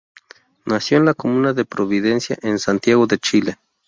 Nació 0.65 0.97
en 0.97 1.05
la 1.05 1.13
comuna 1.13 1.53
de 1.53 1.63
Providencia, 1.63 2.35
en 2.41 2.57
Santiago 2.57 3.05
de 3.05 3.19
Chile. 3.19 3.59